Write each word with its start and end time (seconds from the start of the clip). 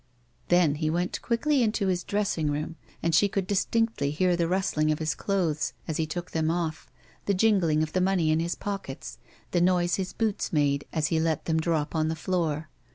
Then 0.47 0.73
he 0.81 0.89
went 0.89 1.21
quickly 1.21 1.61
into 1.61 1.85
his 1.85 2.03
dressing 2.03 2.49
room, 2.49 2.75
and 3.03 3.13
she 3.13 3.29
could 3.29 3.45
distinctly 3.45 4.09
hear 4.09 4.35
the 4.35 4.47
rustling 4.47 4.91
of 4.91 4.97
his 4.97 5.13
clothes 5.13 5.73
as 5.87 5.97
he 5.97 6.07
took 6.07 6.31
them 6.31 6.49
off, 6.49 6.89
the 7.27 7.35
jingling 7.35 7.83
of 7.83 7.93
the 7.93 8.01
money 8.01 8.31
in 8.31 8.39
his 8.39 8.55
pockets, 8.55 9.19
the 9.51 9.61
noise 9.61 9.97
his 9.97 10.11
boots 10.11 10.51
made 10.51 10.85
as 10.91 11.09
he 11.09 11.19
let 11.19 11.45
them 11.45 11.59
drop 11.59 11.93
on 11.93 12.07
the 12.07 12.15
floor. 12.15 12.67